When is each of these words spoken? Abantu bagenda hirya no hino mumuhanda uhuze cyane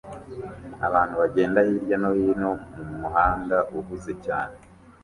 Abantu 0.87 1.13
bagenda 1.21 1.59
hirya 1.67 1.97
no 2.01 2.09
hino 2.17 2.51
mumuhanda 2.85 3.57
uhuze 3.77 4.13
cyane 4.25 4.55